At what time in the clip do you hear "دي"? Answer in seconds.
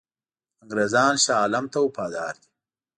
2.41-2.49